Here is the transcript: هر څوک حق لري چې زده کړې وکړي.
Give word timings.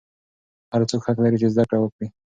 هر 0.71 0.81
څوک 0.89 1.01
حق 1.07 1.17
لري 1.23 1.37
چې 1.41 1.47
زده 1.53 1.63
کړې 1.69 1.79
وکړي. 1.81 2.07